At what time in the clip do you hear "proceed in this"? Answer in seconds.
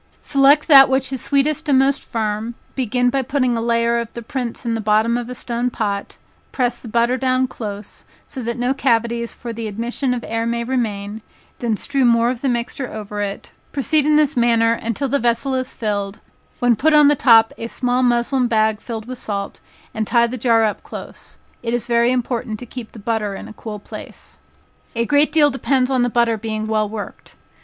13.71-14.35